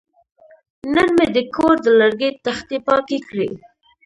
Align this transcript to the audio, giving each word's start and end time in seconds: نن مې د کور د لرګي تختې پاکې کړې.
نن 0.93 1.07
مې 1.17 1.27
د 1.35 1.37
کور 1.55 1.75
د 1.85 1.87
لرګي 1.99 2.29
تختې 2.45 2.77
پاکې 2.87 3.17
کړې. 3.29 3.49